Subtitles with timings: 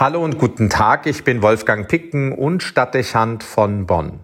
[0.00, 4.20] Hallo und guten Tag, ich bin Wolfgang Picken und Stadtdechant von Bonn.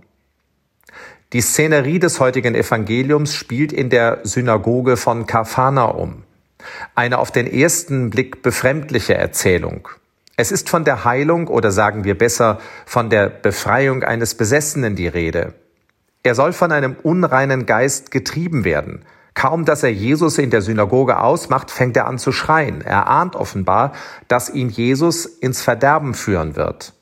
[1.33, 6.23] Die Szenerie des heutigen Evangeliums spielt in der Synagoge von Kapharnaum.
[6.95, 9.89] Eine auf den ersten Blick befremdliche Erzählung.
[10.37, 15.09] Es ist von der Heilung oder sagen wir besser von der Befreiung eines Besessenen die
[15.09, 15.55] Rede.
[16.23, 19.05] Er soll von einem unreinen Geist getrieben werden.
[19.35, 22.81] Kaum dass er Jesus in der Synagoge ausmacht, fängt er an zu schreien.
[22.81, 23.93] Er ahnt offenbar,
[24.29, 26.95] dass ihn Jesus ins Verderben führen wird.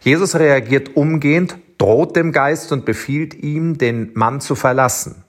[0.00, 5.24] Jesus reagiert umgehend, droht dem Geist und befiehlt ihm, den Mann zu verlassen.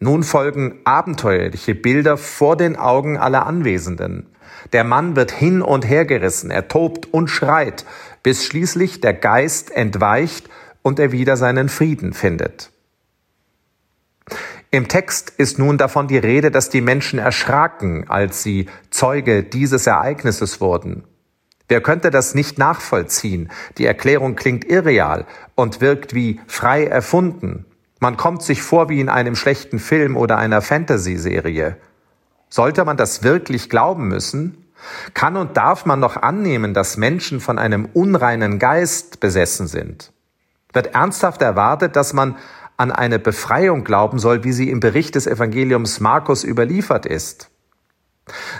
[0.00, 4.26] Nun folgen abenteuerliche Bilder vor den Augen aller Anwesenden.
[4.72, 7.84] Der Mann wird hin und her gerissen, er tobt und schreit,
[8.22, 10.48] bis schließlich der Geist entweicht
[10.82, 12.70] und er wieder seinen Frieden findet.
[14.70, 19.86] Im Text ist nun davon die Rede, dass die Menschen erschraken, als sie Zeuge dieses
[19.86, 21.04] Ereignisses wurden.
[21.68, 23.50] Wer könnte das nicht nachvollziehen?
[23.78, 27.64] Die Erklärung klingt irreal und wirkt wie frei erfunden.
[28.00, 31.76] Man kommt sich vor wie in einem schlechten Film oder einer Fantasy-Serie.
[32.50, 34.66] Sollte man das wirklich glauben müssen?
[35.14, 40.12] Kann und darf man noch annehmen, dass Menschen von einem unreinen Geist besessen sind?
[40.72, 42.36] Wird ernsthaft erwartet, dass man
[42.78, 47.50] an eine Befreiung glauben soll, wie sie im Bericht des Evangeliums Markus überliefert ist.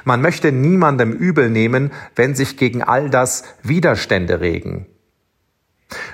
[0.05, 4.87] Man möchte niemandem übel nehmen, wenn sich gegen all das Widerstände regen.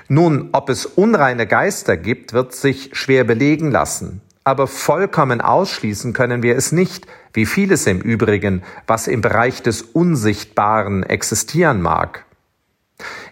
[0.07, 4.21] Nun, ob es unreine Geister gibt, wird sich schwer belegen lassen.
[4.43, 9.81] Aber vollkommen ausschließen können wir es nicht, wie vieles im Übrigen, was im Bereich des
[9.81, 12.25] Unsichtbaren existieren mag.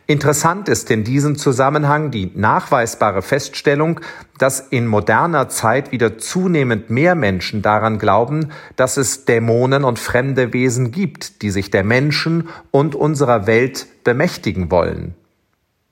[0.05, 4.01] Interessant ist in diesem Zusammenhang die nachweisbare Feststellung,
[4.37, 10.51] dass in moderner Zeit wieder zunehmend mehr Menschen daran glauben, dass es Dämonen und fremde
[10.51, 15.15] Wesen gibt, die sich der Menschen und unserer Welt bemächtigen wollen.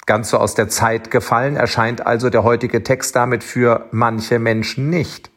[0.05, 4.89] Ganz so aus der Zeit gefallen erscheint also der heutige Text damit für manche Menschen
[4.89, 5.29] nicht.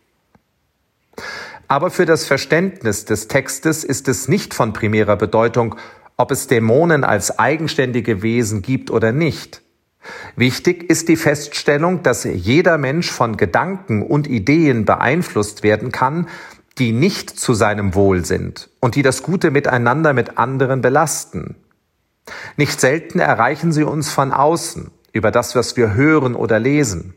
[1.69, 5.77] Aber für das Verständnis des Textes ist es nicht von primärer Bedeutung,
[6.17, 9.63] ob es Dämonen als eigenständige Wesen gibt oder nicht.
[10.37, 16.29] Wichtig ist die Feststellung, dass jeder Mensch von Gedanken und Ideen beeinflusst werden kann,
[16.79, 21.57] die nicht zu seinem Wohl sind und die das gute Miteinander mit anderen belasten.
[22.57, 27.15] Nicht selten erreichen sie uns von außen, über das, was wir hören oder lesen.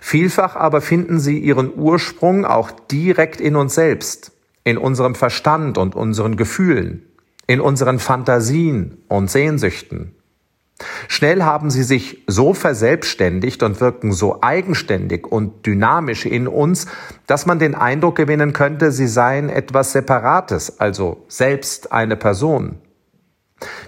[0.00, 4.32] Vielfach aber finden sie ihren Ursprung auch direkt in uns selbst,
[4.64, 7.08] in unserem Verstand und unseren Gefühlen
[7.48, 10.14] in unseren Fantasien und Sehnsüchten.
[11.08, 16.86] Schnell haben sie sich so verselbstständigt und wirken so eigenständig und dynamisch in uns,
[17.26, 22.78] dass man den Eindruck gewinnen könnte, sie seien etwas Separates, also selbst eine Person.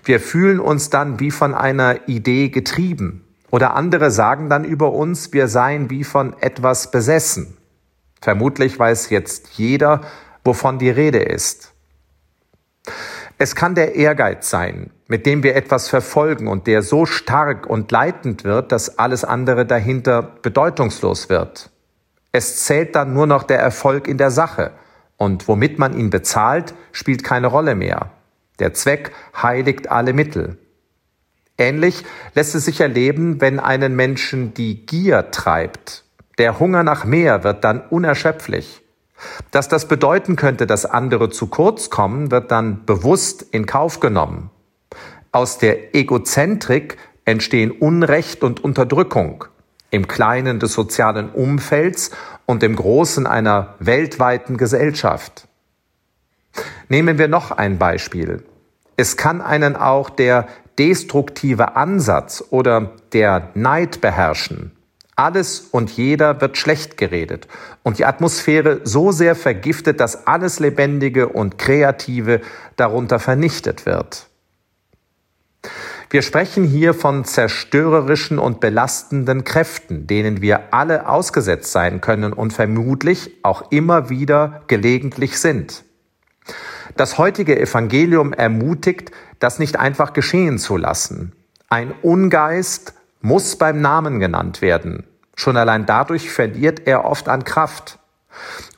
[0.03, 3.25] Wir fühlen uns dann wie von einer Idee getrieben.
[3.51, 7.57] Oder andere sagen dann über uns, wir seien wie von etwas besessen.
[8.21, 10.01] Vermutlich weiß jetzt jeder,
[10.45, 11.70] wovon die Rede ist.
[13.43, 17.91] Es kann der Ehrgeiz sein, mit dem wir etwas verfolgen und der so stark und
[17.91, 21.71] leitend wird, dass alles andere dahinter bedeutungslos wird.
[22.33, 24.73] Es zählt dann nur noch der Erfolg in der Sache
[25.17, 28.11] und womit man ihn bezahlt, spielt keine Rolle mehr.
[28.59, 29.11] Der Zweck
[29.43, 30.59] heiligt alle Mittel.
[31.57, 36.05] Ähnlich lässt es sich erleben, wenn einen Menschen die Gier treibt.
[36.37, 38.83] Der Hunger nach mehr wird dann unerschöpflich.
[39.51, 44.51] Dass das bedeuten könnte, dass andere zu kurz kommen, wird dann bewusst in Kauf genommen.
[45.33, 49.45] Aus der Egozentrik entstehen Unrecht und Unterdrückung
[49.91, 52.11] im Kleinen des sozialen Umfelds
[52.47, 55.49] und im Großen einer weltweiten Gesellschaft.
[56.89, 58.45] Nehmen wir noch ein Beispiel.
[58.97, 60.47] Es kann einen auch der
[60.79, 64.73] destruktive Ansatz oder der Neid beherrschen.
[65.21, 67.47] Alles und jeder wird schlecht geredet
[67.83, 72.41] und die Atmosphäre so sehr vergiftet, dass alles Lebendige und Kreative
[72.77, 74.29] darunter vernichtet wird.
[76.09, 82.55] Wir sprechen hier von zerstörerischen und belastenden Kräften, denen wir alle ausgesetzt sein können und
[82.55, 85.85] vermutlich auch immer wieder gelegentlich sind.
[86.97, 91.33] Das heutige Evangelium ermutigt, das nicht einfach geschehen zu lassen.
[91.69, 95.05] Ein Ungeist muss beim Namen genannt werden.
[95.37, 97.99] Schon allein dadurch verliert er oft an Kraft.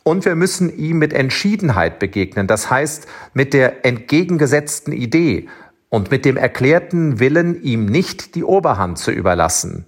[0.04, 5.48] Und wir müssen ihm mit Entschiedenheit begegnen, das heißt mit der entgegengesetzten Idee
[5.88, 9.86] und mit dem erklärten Willen, ihm nicht die Oberhand zu überlassen.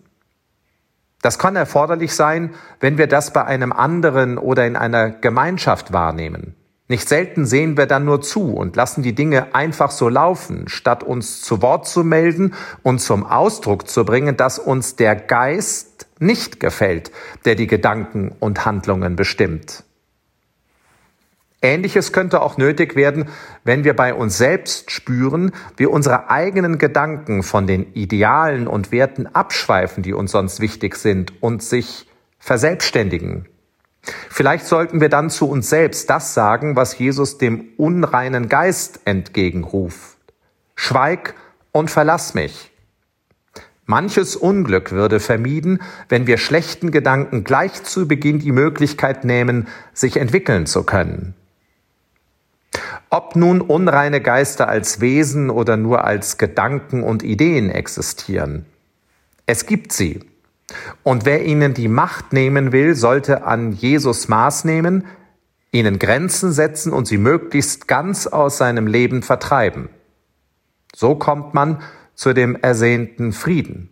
[1.23, 2.51] Das kann erforderlich sein,
[2.81, 6.55] wenn wir das bei einem anderen oder in einer Gemeinschaft wahrnehmen.
[6.87, 11.03] Nicht selten sehen wir dann nur zu und lassen die Dinge einfach so laufen, statt
[11.03, 12.53] uns zu Wort zu melden
[12.83, 17.11] und zum Ausdruck zu bringen, dass uns der Geist nicht gefällt,
[17.45, 19.85] der die Gedanken und Handlungen bestimmt.
[21.65, 23.29] Ähnliches könnte auch nötig werden,
[23.65, 29.27] wenn wir bei uns selbst spüren, wie unsere eigenen Gedanken von den Idealen und Werten
[29.27, 32.07] abschweifen, die uns sonst wichtig sind und sich
[32.39, 33.49] verselbstständigen.
[34.03, 40.19] Vielleicht sollten wir dann zu uns selbst das sagen, was Jesus dem unreinen Geist entgegenruft.
[40.75, 41.35] Schweig
[41.73, 42.74] und verlass mich.
[43.87, 50.17] Manches Unglück würde vermieden, wenn wir schlechten Gedanken gleich zu Beginn die Möglichkeit nehmen, sich
[50.17, 51.35] entwickeln zu können.
[53.11, 58.65] Ob nun unreine Geister als Wesen oder nur als Gedanken und Ideen existieren.
[59.47, 60.21] Es gibt sie.
[61.03, 65.05] Und wer ihnen die Macht nehmen will, sollte an Jesus Maß nehmen,
[65.73, 69.91] ihnen Grenzen setzen und sie möglichst ganz aus seinem Leben vertreiben.
[70.95, 71.83] So kommt man
[72.15, 73.91] zu dem ersehnten Frieden.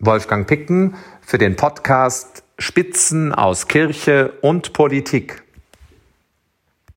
[0.00, 5.45] Wolfgang Picken für den Podcast Spitzen aus Kirche und Politik.